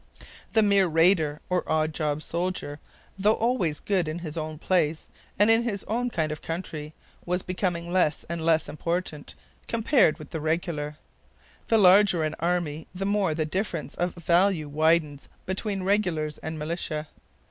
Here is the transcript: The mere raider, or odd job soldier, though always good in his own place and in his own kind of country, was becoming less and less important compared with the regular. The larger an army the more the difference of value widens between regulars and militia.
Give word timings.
The 0.53 0.63
mere 0.63 0.87
raider, 0.87 1.41
or 1.47 1.63
odd 1.71 1.93
job 1.93 2.23
soldier, 2.23 2.79
though 3.19 3.35
always 3.35 3.79
good 3.79 4.07
in 4.07 4.17
his 4.25 4.35
own 4.35 4.57
place 4.57 5.09
and 5.37 5.51
in 5.51 5.61
his 5.61 5.83
own 5.83 6.09
kind 6.09 6.31
of 6.31 6.41
country, 6.41 6.95
was 7.23 7.43
becoming 7.43 7.93
less 7.93 8.25
and 8.27 8.43
less 8.43 8.67
important 8.67 9.35
compared 9.67 10.17
with 10.17 10.31
the 10.31 10.41
regular. 10.41 10.97
The 11.67 11.77
larger 11.77 12.23
an 12.23 12.33
army 12.39 12.87
the 12.95 13.05
more 13.05 13.35
the 13.35 13.45
difference 13.45 13.93
of 13.93 14.15
value 14.15 14.67
widens 14.67 15.29
between 15.45 15.83
regulars 15.83 16.39
and 16.39 16.57
militia. 16.57 17.07